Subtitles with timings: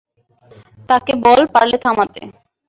[0.89, 2.21] তাকে বল পারলে থামাতে।